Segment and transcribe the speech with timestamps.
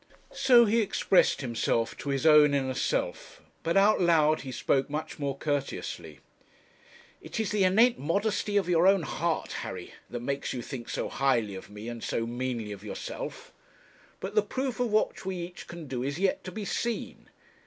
[0.33, 5.19] So he expressed himself to his own inner self; but out loud he spoke much
[5.19, 6.21] more courteously.
[7.21, 11.07] 'It is the innate modesty of your own heart, Harry, that makes you think so
[11.07, 13.53] highly of me and so meanly of yourself.
[14.19, 17.29] But the proof of what we each can do is yet to be seen.